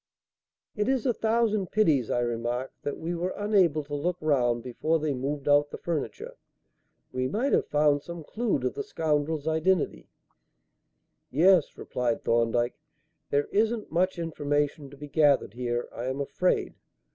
[0.75, 4.97] "It is a thousand pities," I remarked, "that we were unable to look round before
[4.97, 6.37] they moved out the furniture.
[7.11, 10.09] We might have found some clue to the scoundrel's identity."
[11.29, 12.79] "Yes," replied Thorndyke;
[13.29, 16.73] "there isn't much information to be gathered here, I am afraid.